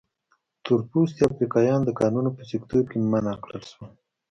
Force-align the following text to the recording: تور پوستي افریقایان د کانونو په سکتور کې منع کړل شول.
تور 0.63 0.79
پوستي 0.89 1.21
افریقایان 1.29 1.81
د 1.85 1.89
کانونو 1.99 2.29
په 2.37 2.41
سکتور 2.51 2.83
کې 2.91 2.97
منع 3.11 3.35
کړل 3.43 3.63
شول. 3.71 3.91